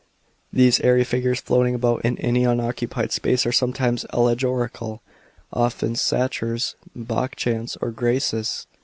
[0.51, 4.99] These airy figures floating about in any unoccupied space are sometimes allegorical,
[5.53, 8.65] often Satyrs, Bacchants, or Graces.